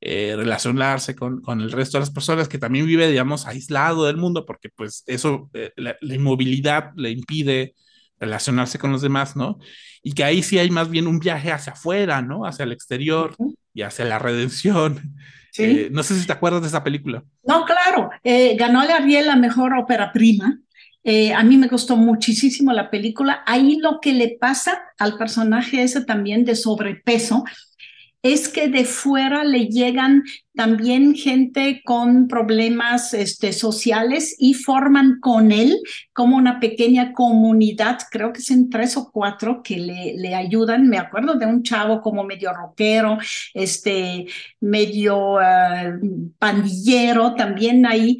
[0.00, 4.16] eh, relacionarse con, con, el resto de las personas, que también vive, digamos, aislado del
[4.16, 7.76] mundo, porque pues eso, la, inmovilidad le impide
[8.20, 9.58] relacionarse con los demás, ¿no?
[10.02, 12.46] Y que ahí sí hay más bien un viaje hacia afuera, ¿no?
[12.46, 13.34] Hacia el exterior
[13.74, 15.16] y hacia la redención.
[15.52, 15.64] ¿Sí?
[15.64, 17.24] Eh, no sé si te acuerdas de esa película.
[17.42, 18.10] No, claro.
[18.56, 20.60] ganó la Ariel la mejor ópera prima.
[21.04, 23.42] a mí me gustó muchísimo la película.
[23.46, 27.44] Ahí lo que le pasa al personaje ese también de sobrepeso
[28.22, 35.52] es que de fuera le llegan también gente con problemas este, sociales y forman con
[35.52, 35.78] él
[36.12, 40.88] como una pequeña comunidad, creo que son tres o cuatro que le, le ayudan.
[40.88, 43.18] Me acuerdo de un chavo como medio rockero,
[43.54, 44.26] este,
[44.60, 48.18] medio uh, pandillero también ahí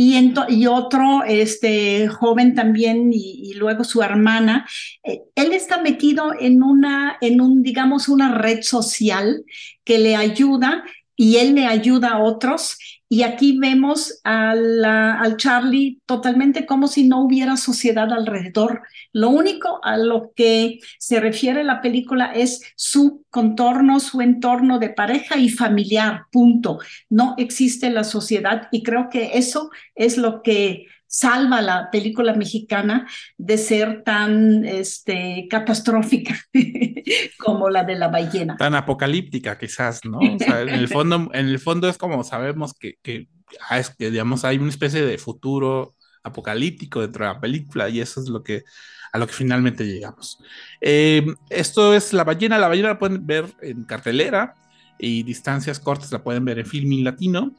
[0.00, 4.64] y, otro este, joven también y, luego su hermana.
[5.02, 9.44] Eh, él está metido en una, en un, digamos, una red social
[9.82, 10.84] que le ayuda
[11.16, 17.22] y él le ayuda a otros y aquí vemos al Charlie totalmente como si no
[17.22, 18.82] hubiera sociedad alrededor.
[19.12, 24.90] Lo único a lo que se refiere la película es su contorno, su entorno de
[24.90, 26.80] pareja y familiar, punto.
[27.08, 33.08] No existe la sociedad y creo que eso es lo que salva la película mexicana
[33.36, 36.38] de ser tan este, catastrófica
[37.38, 38.56] como la de la ballena.
[38.56, 40.20] Tan apocalíptica quizás, ¿no?
[40.22, 43.28] En, el fondo, en el fondo es como sabemos que, que,
[43.70, 48.20] ah, que, digamos, hay una especie de futuro apocalíptico dentro de la película y eso
[48.20, 48.64] es lo que
[49.10, 50.38] a lo que finalmente llegamos.
[50.82, 54.54] Eh, esto es La ballena, la ballena la pueden ver en cartelera
[54.98, 57.54] y distancias cortas la pueden ver en Filming Latino.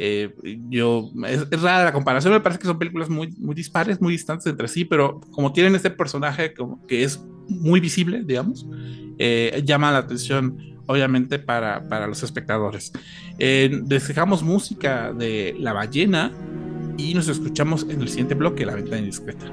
[0.00, 0.32] Eh,
[0.68, 4.46] yo, es, rara la comparación, me parece que son películas muy, muy dispares, muy distantes
[4.46, 8.64] entre sí, pero como tienen este personaje como que es muy visible, digamos,
[9.18, 10.56] eh, llama la atención,
[10.86, 12.92] obviamente, para, para los espectadores.
[13.40, 16.32] Eh, dejamos música de La Ballena
[16.96, 19.52] y nos escuchamos en el siguiente bloque, La Ventana Indiscreta.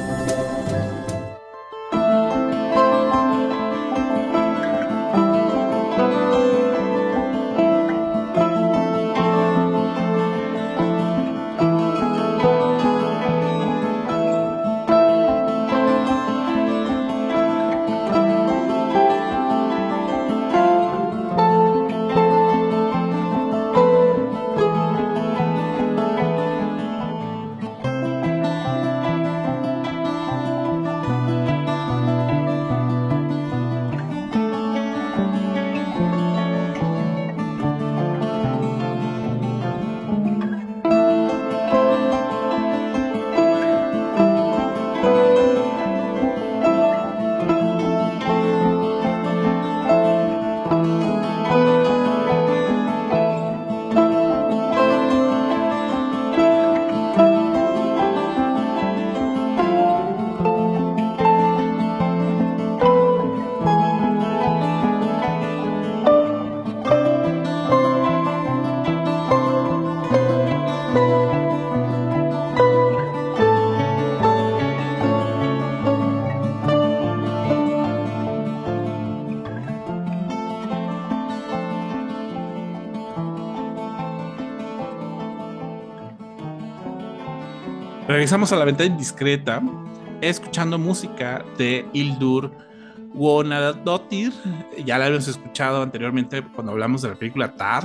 [88.21, 89.63] Regresamos a la ventana indiscreta,
[90.21, 92.51] escuchando música de Ildur
[93.15, 94.31] Wonadottir.
[94.85, 97.83] Ya la habíamos escuchado anteriormente cuando hablamos de la película Tar.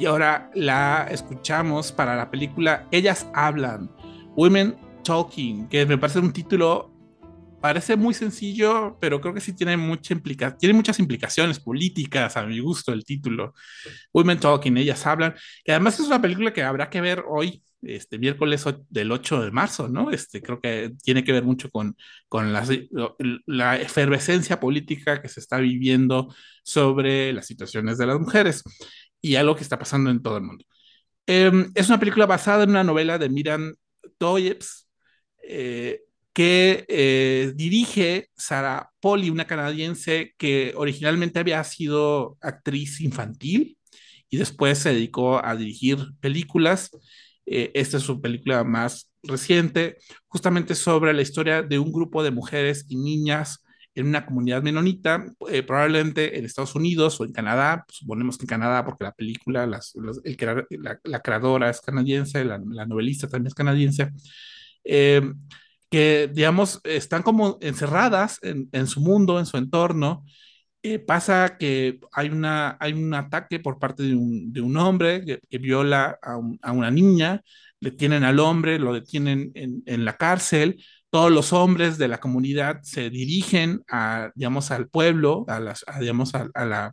[0.00, 3.88] Y ahora la escuchamos para la película Ellas Hablan,
[4.34, 6.90] Women Talking, que me parece un título
[7.60, 12.44] parece muy sencillo, pero creo que sí tiene, mucha implica tiene muchas implicaciones políticas a
[12.44, 13.54] mi gusto el título.
[14.12, 18.18] Women Talking, ellas hablan, que además es una película que habrá que ver hoy, este
[18.18, 20.10] miércoles del 8 de marzo, ¿no?
[20.10, 21.96] Este, creo que tiene que ver mucho con,
[22.28, 22.66] con la,
[23.46, 28.62] la efervescencia política que se está viviendo sobre las situaciones de las mujeres
[29.20, 30.64] y algo que está pasando en todo el mundo.
[31.26, 33.74] Em, es una película basada en una novela de Miran
[34.18, 34.88] Toyebs,
[35.42, 36.02] eh,
[36.32, 43.78] que eh, dirige Sarah Polly, una canadiense que originalmente había sido actriz infantil
[44.30, 46.90] y después se dedicó a dirigir películas.
[47.54, 52.30] Eh, esta es su película más reciente, justamente sobre la historia de un grupo de
[52.30, 57.84] mujeres y niñas en una comunidad menonita, eh, probablemente en Estados Unidos o en Canadá,
[57.90, 59.92] suponemos que en Canadá, porque la película, las,
[61.04, 64.10] la, creadora es canadiense, la, novelista también es canadiense,
[65.92, 70.24] que, digamos, están como encerradas en, su mundo, en su entorno.
[70.84, 76.18] Eh, pasa que hay, una, hay un ataque por parte de un, hombre que, viola
[76.20, 77.42] a, una niña,
[77.78, 82.80] le tienen al hombre, lo detienen en, la cárcel, todos los hombres de la comunidad
[82.82, 86.92] se dirigen a, digamos, al pueblo, a, las, digamos, a, la,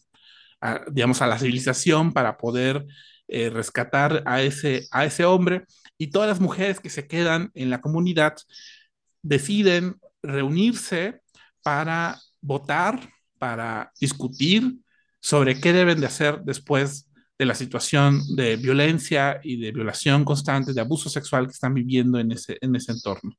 [0.91, 2.85] digamos, a la civilización para poder
[3.27, 5.65] eh, rescatar a ese, a ese hombre
[5.97, 8.35] y todas las mujeres que se quedan en la comunidad
[9.23, 11.21] deciden reunirse
[11.63, 12.99] para votar,
[13.39, 14.75] para discutir
[15.21, 17.09] sobre qué deben de hacer después
[17.39, 22.19] de la situación de violencia y de violación constante, de abuso sexual que están viviendo
[22.19, 23.33] en ese, en ese entorno.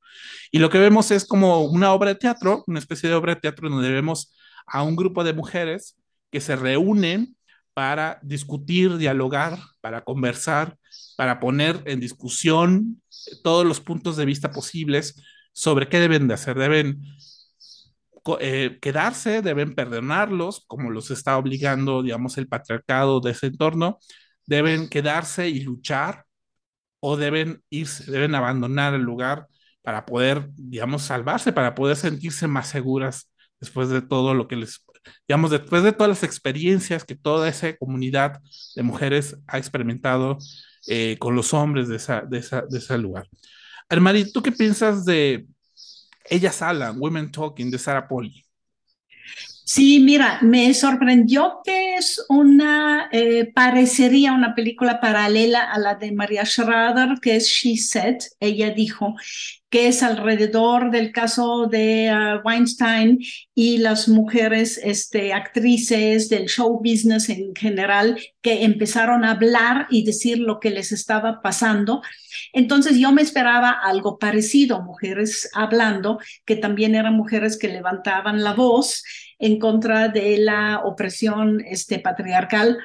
[0.51, 3.43] Y lo que vemos es como una obra de teatro, una especie de obra de
[3.43, 4.35] teatro donde vemos
[4.67, 5.97] a un grupo de mujeres
[6.31, 7.37] que se reúnen
[7.75, 10.79] para discutir, dialogar, para conversar,
[11.17, 13.03] para poner en discusión
[13.45, 15.23] todos los puntos de vista posibles
[15.53, 16.59] sobre qué deben de hacer.
[16.59, 17.03] Deben
[18.41, 23.99] eh, quedarse, deben perdonarlos, como los está obligando, digamos, el patriarcado de ese entorno.
[24.47, 26.25] Deben quedarse y luchar
[27.01, 29.47] o deben irse, deben abandonar el lugar
[29.83, 34.85] para poder, digamos, salvarse, para poder sentirse más seguras después de todo lo que les,
[35.29, 38.41] digamos, después de todas las experiencias que toda esa comunidad
[38.77, 40.39] de mujeres ha experimentado
[40.87, 43.29] eh, con los hombres de, esa, de, esa, de ese lugar.
[43.89, 45.47] Armari, ¿tú qué piensas de
[46.25, 48.45] Ellas hablan, Women Talking, de Sarah Polly?
[49.73, 56.11] Sí, mira, me sorprendió que es una, eh, parecería una película paralela a la de
[56.11, 59.15] Maria Schrader, que es She Said, ella dijo,
[59.69, 63.21] que es alrededor del caso de uh, Weinstein
[63.55, 70.05] y las mujeres este, actrices del show business en general que empezaron a hablar y
[70.05, 72.03] decir lo que les estaba pasando.
[72.53, 78.55] Entonces yo me esperaba algo parecido, mujeres hablando, que también eran mujeres que levantaban la
[78.55, 79.05] voz
[79.41, 82.79] en contra de la opresión este, patriarcal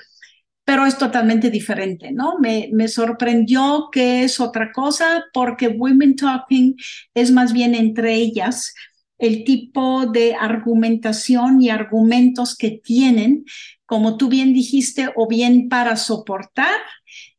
[0.65, 2.39] pero es totalmente diferente, ¿no?
[2.39, 6.75] Me, sorprendió que es otra cosa porque Women Talking
[7.13, 8.73] es más bien entre ellas
[9.19, 13.45] el tipo de argumentación y argumentos que tienen,
[13.85, 16.75] como tú bien dijiste, o bien para soportar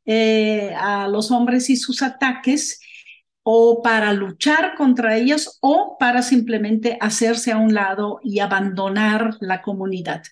[0.06, 2.80] eh, a los hombres y sus ataques,
[3.48, 9.62] o para luchar contra ellos, o para simplemente hacerse a un lado y abandonar la
[9.62, 10.24] comunidad.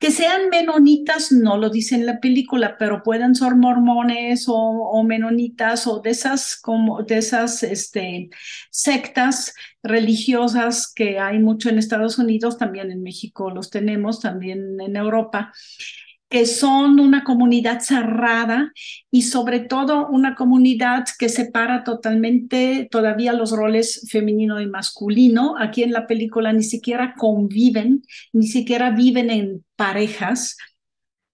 [0.00, 5.86] Que sean menonitas, no lo dice en la película, pero pueden ser mormones o, menonitas
[5.86, 8.30] o de esas, como, de esas este,
[8.72, 14.96] sectas religiosas que hay mucho en Estados Unidos, también en México los tenemos, también en
[14.96, 15.52] Europa,
[16.30, 18.72] que son una comunidad cerrada
[19.10, 25.56] y sobre todo una comunidad que separa totalmente todavía los roles femenino y masculino.
[25.58, 30.56] Aquí en la película ni siquiera conviven, ni siquiera viven en parejas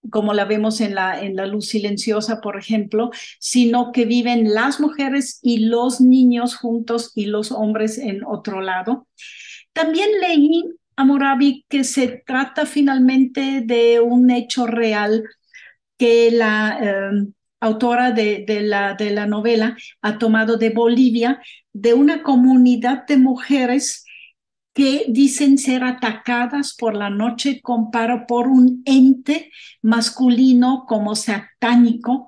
[0.09, 4.79] como la vemos en la, en la luz silenciosa, por ejemplo, sino que viven las
[4.79, 9.07] mujeres y los niños juntos y los hombres en otro lado.
[9.73, 10.63] También leí
[10.97, 15.23] Amurabi, que se trata finalmente de un hecho real
[15.97, 17.27] que la eh,
[17.59, 21.39] autora de, la, de la novela ha tomado de Bolivia,
[21.71, 24.05] de una comunidad de mujeres
[24.73, 32.27] que dicen ser atacadas por la noche comparo por un ente masculino como satánico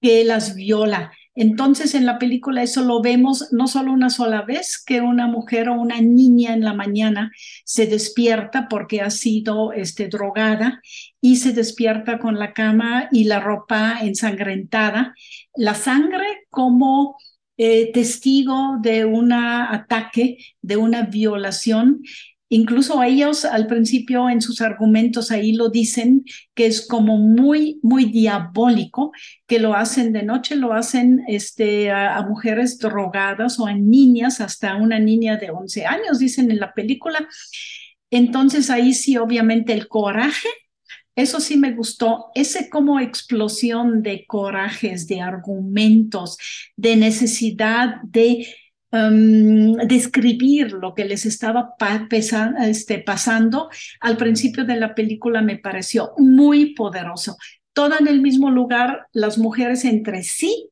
[0.00, 1.12] que las viola.
[1.36, 5.68] Entonces en la película eso lo vemos no solo una sola vez, que una mujer
[5.68, 7.30] o una niña en la mañana
[7.64, 10.80] se despierta porque ha sido este, drogada
[11.20, 15.14] y se despierta con la cama y la ropa ensangrentada.
[15.54, 17.16] La sangre como
[17.58, 22.02] eh, testigo de un ataque, de una violación
[22.48, 26.24] Incluso ellos al principio en sus argumentos ahí lo dicen
[26.54, 29.10] que es como muy, muy diabólico,
[29.46, 34.76] que lo hacen de noche, lo hacen este, a, mujeres drogadas o a niñas, hasta
[34.76, 37.28] una niña de 11 años, dicen en la película.
[38.10, 40.48] Entonces ahí sí, obviamente el coraje,
[41.16, 46.36] eso sí me gustó, ese como explosión de corajes, de argumentos,
[46.76, 48.46] de necesidad de
[48.92, 51.74] Em, describir lo que les estaba
[52.60, 53.68] este, pasando
[54.00, 57.36] al principio de la película me pareció muy poderoso.
[57.72, 60.70] Todo en el mismo lugar, las mujeres entre sí,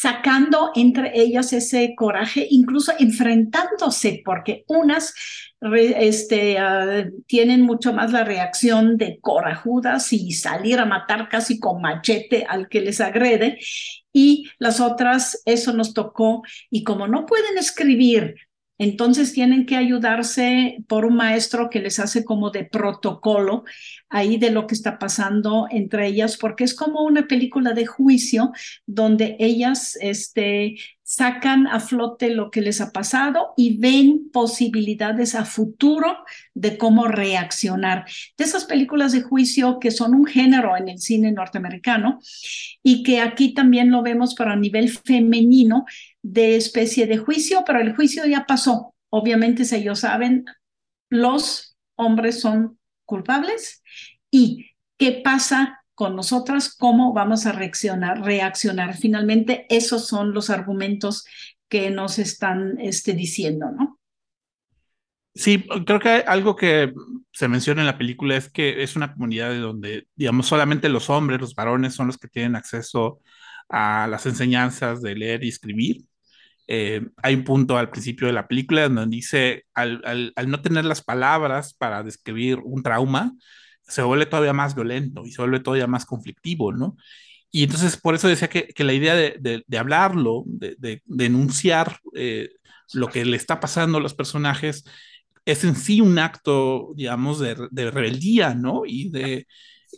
[0.00, 5.12] sacando entre ellas ese coraje, incluso enfrentándose, porque unas
[5.60, 11.82] este, ah, tienen mucho más la reacción de corajudas y salir a matar casi con
[11.82, 13.58] machete al que les agrede,
[14.12, 18.36] y las otras, eso nos tocó, y como no pueden escribir,
[18.78, 23.64] entonces tienen que ayudarse por un maestro que les hace como de protocolo
[24.08, 28.52] ahí de lo que está pasando entre ellas, porque es como una película de juicio
[28.86, 30.76] donde ellas este,
[31.10, 36.18] sacan a flote lo que les ha pasado y ven posibilidades a futuro
[36.52, 38.04] de cómo reaccionar.
[38.36, 42.20] De esas películas de juicio que son un género en el cine norteamericano
[42.82, 45.86] y que aquí también lo vemos pero a nivel femenino,
[46.20, 48.94] de especie de juicio, pero el juicio ya pasó.
[49.08, 50.44] Obviamente, si ellos saben,
[51.08, 53.82] los hombres son culpables
[54.30, 58.96] y qué pasa con nosotras, cómo vamos a reaccionar, reaccionar.
[58.96, 61.24] Finalmente, esos son los argumentos
[61.68, 63.98] que nos están este, diciendo, ¿no?
[65.34, 66.92] Sí, creo que algo que
[67.32, 71.10] se menciona en la película es que es una comunidad de donde, digamos, solamente los
[71.10, 73.20] hombres, los varones son los que tienen acceso
[73.68, 76.04] a las enseñanzas de leer y escribir.
[76.68, 81.02] Eh, hay un punto al principio de la película donde dice, al, no tener las
[81.02, 83.32] palabras para describir un trauma,
[83.88, 86.96] se vuelve todavía más violento y se vuelve todavía más conflictivo, ¿no?
[87.50, 92.50] Y entonces por eso decía que, la idea de, hablarlo, de, denunciar eh,
[92.92, 94.84] lo que le está pasando a los personajes,
[95.44, 97.54] es en sí un acto, digamos, de,
[97.90, 98.82] rebeldía, ¿no?
[98.86, 99.46] Y de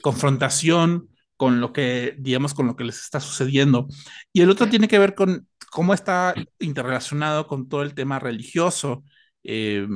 [0.00, 3.88] confrontación con lo que, digamos, con lo que les está sucediendo.
[4.32, 9.02] Y el otro tiene que ver con cómo está interrelacionado con todo el tema religioso.
[9.42, 9.86] Eh,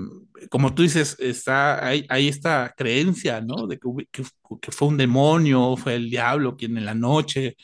[0.51, 3.67] como tú dices, está, hay, esta creencia, ¿no?
[3.67, 4.23] De que,
[4.71, 7.57] fue un demonio, fue el diablo quien en la noche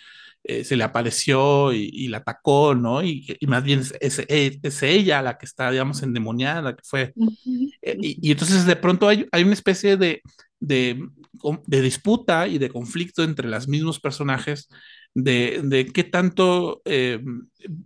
[0.44, 3.02] eh, se le apareció y, la atacó, ¿no?
[3.02, 7.14] Y, más bien es, es, ella la que está, digamos, endemoniada, que fue.
[7.82, 10.22] Eh, y, entonces de pronto hay, hay una especie de,
[10.60, 11.02] de,
[11.66, 14.68] de, disputa y de conflicto entre los mismos personajes
[15.14, 17.20] de, qué tanto eh,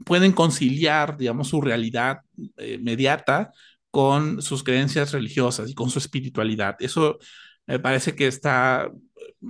[0.05, 2.18] pueden conciliar, digamos, su realidad
[2.57, 3.53] eh, inmediata
[3.95, 6.74] con sus creencias religiosas y con su espiritualidad.
[6.80, 7.18] Eso
[7.66, 8.90] me parece que está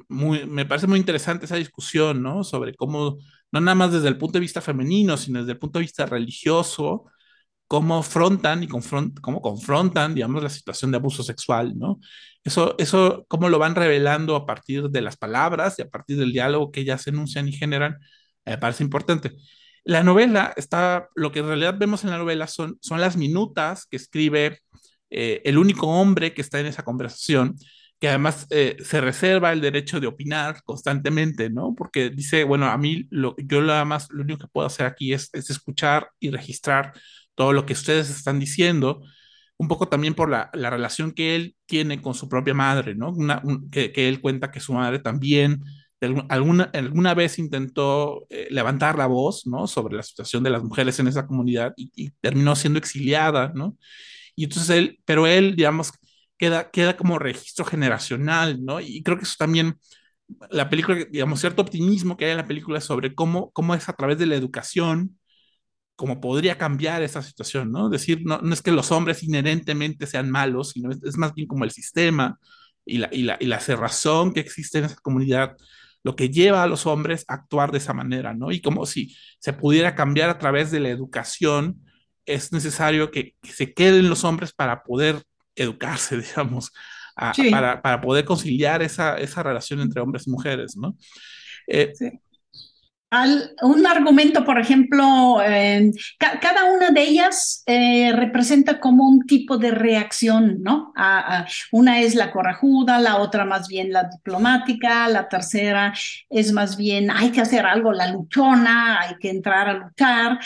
[0.09, 2.45] muy, me parece muy interesante esa discusión, ¿no?
[2.45, 3.17] Sobre cómo,
[3.53, 6.05] no nada más desde el punto de vista femenino, sino desde el punto de vista
[6.05, 7.07] religioso,
[7.67, 12.01] cómo afrontan y cómo confrontan, digamos, la situación de abuso sexual, ¿no?
[12.45, 16.33] Eso, eso, cómo lo van revelando a partir de las palabras y a partir del
[16.33, 17.99] diálogo que ellas enuncian y generan,
[18.45, 19.33] me parece importante.
[19.85, 23.87] La novela está, lo que en realidad vemos en la novela son, son las minutas
[23.87, 24.61] que escribe
[25.11, 27.57] eh, el único hombre que está en esa conversación,
[28.01, 31.75] que además eh, se reserva el derecho de opinar constantemente, ¿no?
[31.77, 35.13] Porque dice, bueno, a mí lo, yo nada más, lo único que puedo hacer aquí
[35.13, 36.93] es, es escuchar y registrar
[37.35, 39.03] todo lo que ustedes están diciendo,
[39.57, 43.15] un poco también por la, la relación que él tiene con su propia madre, ¿no?
[43.71, 45.63] Que, él cuenta que su madre también
[46.29, 49.67] alguna, alguna vez intentó eh, levantar la voz, ¿no?
[49.67, 53.77] Sobre la situación de las mujeres en esa comunidad y, terminó siendo exiliada, ¿no?
[54.37, 55.93] Y entonces él, pero él, digamos,
[56.39, 58.81] queda, queda como registro generacional, ¿no?
[58.81, 59.79] Y creo que eso también,
[60.51, 63.95] la película, digamos, cierto optimismo que hay en la película sobre cómo, cómo es a
[63.95, 65.19] través de la educación
[65.97, 67.89] como podría cambiar esa situación, ¿no?
[67.89, 71.65] Decir, no, no es que los hombres inherentemente sean malos, sino es, más bien como
[71.65, 72.39] el sistema
[72.85, 75.57] y la, y, la, y la cerrazón que existe en esa comunidad
[76.05, 78.53] lo que lleva a los hombres a actuar de esa manera, ¿no?
[78.53, 81.83] Y como si se pudiera cambiar a través de la educación,
[82.27, 85.23] es necesario que, se queden los hombres para poder
[85.57, 86.71] educarse, digamos,
[87.17, 90.97] para, para, poder conciliar esa, esa relación entre hombres y mujeres, ¿no?
[91.67, 92.11] Eh, sí.
[93.63, 95.39] Un argumento, por ejemplo,
[96.19, 100.93] cada una de ellas eh, representa como un tipo de reacción, ¿no?
[101.73, 105.95] una es la corajuda, la otra más bien la diplomática, la tercera
[106.31, 110.39] es más bien hay que hacer algo, la luchona, hay que entrar a luchar.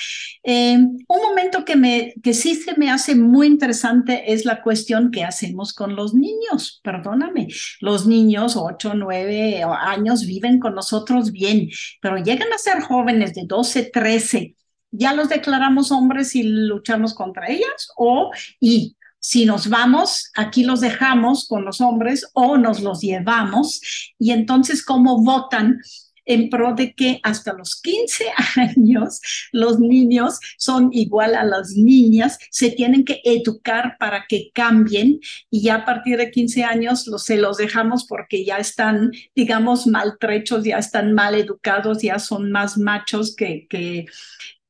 [0.42, 5.10] Eh, un momento que, me, que sí se me hace muy interesante es la cuestión
[5.10, 7.48] que hacemos con los niños, perdóname,
[7.80, 11.68] los niños, 8, 9 años, viven con nosotros bien,
[12.00, 14.54] pero llegan a ser jóvenes de 12, 13,
[14.90, 18.30] ya los declaramos hombres y luchamos contra ellas o
[18.60, 23.80] y si nos vamos, aquí los dejamos con los hombres o nos los llevamos
[24.18, 25.80] y entonces cómo votan
[26.28, 28.26] en pro de que hasta los 15
[28.56, 29.20] años
[29.50, 35.18] los niños son igual a las niñas, se tienen que educar para que cambien
[35.50, 39.86] y ya a partir de 15 años los, se los dejamos porque ya están, digamos,
[39.86, 44.06] maltrechos, ya están mal educados, ya son más machos que, que,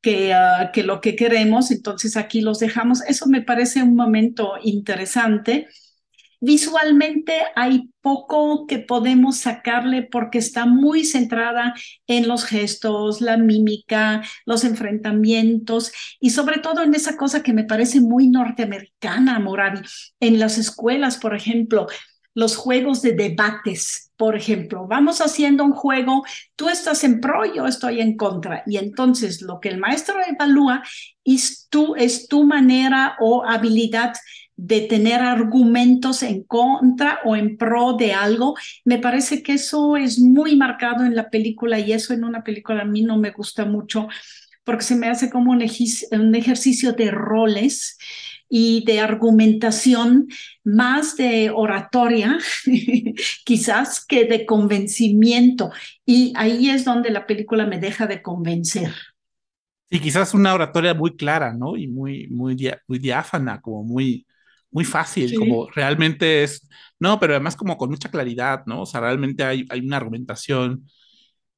[0.01, 3.03] que, ah, que lo que queremos, entonces aquí los dejamos.
[3.03, 5.67] Eso me parece un momento interesante.
[6.41, 11.75] Visualmente hay poco que podemos sacarle porque está muy centrada
[12.07, 17.65] en los gestos, la mímica, los enfrentamientos y sobre todo en esa cosa que me
[17.65, 19.81] parece muy norteamericana, Moravi.
[20.21, 21.89] En las escuelas, por ejemplo,
[22.35, 24.87] los juegos de debates, por ejemplo.
[24.87, 26.25] Vamos haciendo un juego,
[26.55, 28.63] tú estás en pro, yo estoy en contra.
[28.65, 30.85] Y entonces lo que el maestro evalúa
[31.25, 34.13] es tu, es tu manera o habilidad
[34.59, 38.57] de tener argumentos en contra o en pro de algo.
[38.85, 42.83] Me parece que eso es muy marcado en la película y eso en una película
[42.83, 44.09] a mí no me gusta mucho
[44.65, 47.97] porque se me hace como un, ejercicio de roles
[48.51, 50.29] y de argumentación,
[50.63, 52.37] más de oratoria,
[53.47, 55.71] quizás que de convencimiento.
[56.05, 58.93] Y ahí es donde la película me deja de convencer.
[59.89, 61.77] Y quizás una oratoria muy clara, ¿no?
[61.79, 62.55] Y muy, muy,
[62.87, 64.27] muy diáfana, como muy,
[64.71, 66.69] muy fácil, como realmente es,
[67.01, 68.83] no, pero además como con mucha claridad, ¿no?
[68.83, 70.87] O sea, realmente hay, hay una argumentación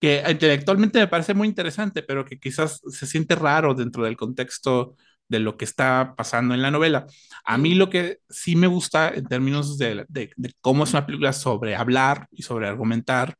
[0.00, 4.96] que intelectualmente me parece muy interesante, pero que quizás se siente raro dentro del contexto
[5.28, 7.06] de lo que está pasando en la novela.
[7.44, 11.06] A mí lo que sí me gusta en términos de, de, de cómo es una
[11.06, 13.36] película sobre hablar y sobre argumentar,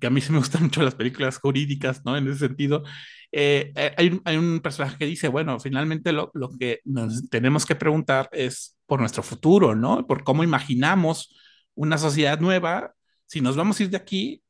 [0.00, 2.16] que a mí sí me gustan mucho las películas jurídicas, ¿no?
[2.16, 2.82] En ese sentido,
[3.36, 7.74] eh, eh, hay, un personaje que dice, bueno, finalmente lo, lo, que nos tenemos que
[7.74, 10.06] preguntar es por nuestro futuro, ¿no?
[10.06, 11.34] Por cómo imaginamos
[11.74, 12.94] una sociedad nueva.
[13.26, 14.44] Si nos vamos a ir de aquí,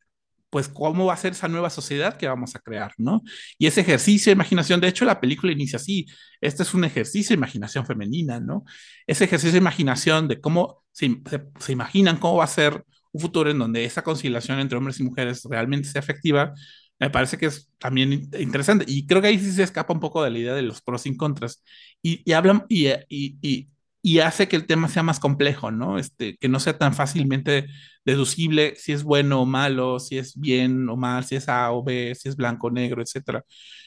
[0.51, 3.23] pues cómo va a ser esa nueva sociedad que vamos a crear, ¿no?
[3.57, 6.05] Y ese ejercicio de imaginación, de hecho la película inicia así,
[6.43, 8.65] este es un ejercicio de imaginación femenina, ¿no?
[9.07, 13.21] Ese ejercicio de imaginación de cómo se, se, se imaginan cómo va a ser un
[13.21, 16.53] futuro en donde esa conciliación entre hombres y mujeres realmente sea efectiva,
[16.99, 18.85] me parece que es también interesante.
[18.89, 21.07] Y creo que ahí sí se escapa un poco de la idea de los pros
[21.07, 21.63] y contras.
[22.03, 23.69] Y, hablan y, y,
[24.03, 25.99] y, hace que el tema sea más complejo, ¿no?
[25.99, 27.67] Este, que no sea tan fácilmente
[28.05, 31.83] deducible si es bueno o malo, si es bien o mal, si es A o
[31.83, 33.43] B, si es blanco o negro, etc.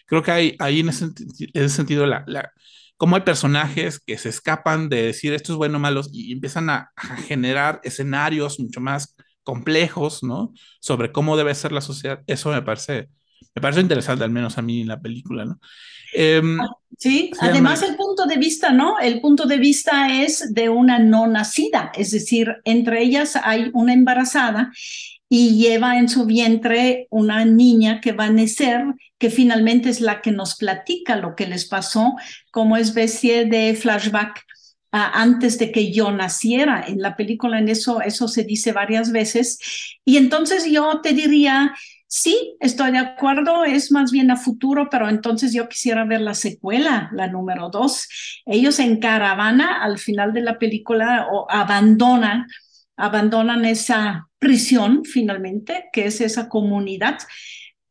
[0.05, 1.13] Creo que hay, ahí en ese, en
[1.53, 2.51] ese sentido, la, la,
[2.97, 6.69] como hay personajes que se escapan de decir esto es bueno o malo y empiezan
[6.69, 6.91] a
[7.27, 9.15] generar escenarios mucho más
[9.47, 10.51] complejos, ¿no?
[10.81, 12.21] Sobre cómo debe ser la sociedad.
[12.27, 13.07] Eso me parece,
[13.55, 15.57] me parece interesante, al menos a mí en la película, ¿no?
[16.13, 16.41] Eh,
[16.97, 18.99] sí, además el punto de vista, ¿no?
[18.99, 23.93] El punto de vista es de una no nacida, es decir, entre ellas hay una
[23.93, 24.73] embarazada
[25.29, 28.83] y lleva en su vientre una niña que va a nacer,
[29.17, 32.15] que finalmente es la que nos platica lo que les pasó
[32.51, 34.43] como especie de flashback
[34.91, 36.83] antes de que yo naciera.
[36.87, 39.59] En la película en eso, eso se dice varias veces.
[40.05, 41.75] Y entonces yo te diría,
[42.07, 46.33] sí, estoy de acuerdo, es más bien a futuro, pero entonces yo quisiera ver la
[46.33, 48.07] secuela, la número dos.
[48.45, 52.47] Ellos en caravana al final de la película o abandonan,
[52.95, 57.17] abandonan esa prisión finalmente, que es esa comunidad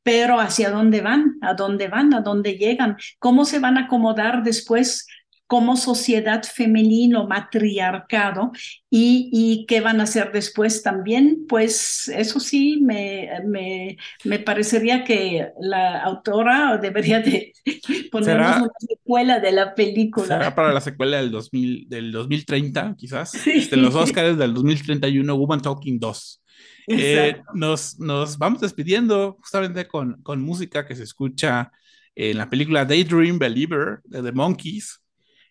[0.06, 4.44] pero hacia dónde van, a dónde van, a dónde llegan, cómo se van a acomodar
[4.44, 5.04] después
[5.46, 8.50] como sociedad femenino matriarcado
[8.90, 15.04] y, y, qué van a hacer después también, pues eso sí, me, me, me parecería
[15.04, 17.52] que la autora debería de
[18.10, 20.26] ponernos una secuela de la película.
[20.26, 23.30] Será para la secuela del, 2000, del 2030, quizás.
[23.30, 23.52] Sí.
[23.54, 26.42] Este, los Oscars del 2031, Woman Talking 2.
[26.88, 31.70] Eh, nos, nos vamos despidiendo justamente con, con música que se escucha
[32.14, 35.02] en la película Daydream Believer de The Monkeys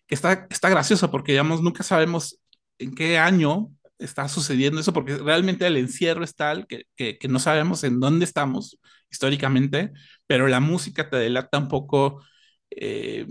[0.06, 2.38] que está, está gracioso porque, digamos, nunca sabemos
[2.78, 7.38] en qué año está sucediendo eso, porque realmente el encierro es tal que, que, no
[7.38, 8.78] sabemos en dónde estamos
[9.10, 9.92] históricamente,
[10.26, 12.22] pero la música te delata un poco,
[12.70, 13.26] eh,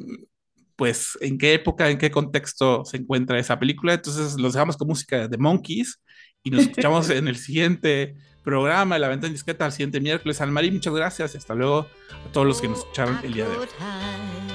[0.76, 3.94] pues, en qué época, en qué contexto se encuentra esa película.
[3.94, 6.02] Entonces, los dejamos con música de Monkeys
[6.44, 10.42] y nos escuchamos en el siguiente programa, La Venta Indiscreta, al siguiente miércoles.
[10.42, 11.88] Almarí, muchas gracias y hasta luego
[12.26, 14.55] a todos los que nos escucharon el día de hoy.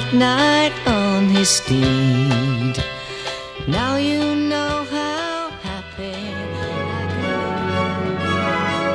[0.00, 2.76] White knight on his steed.
[3.66, 5.19] Now you know how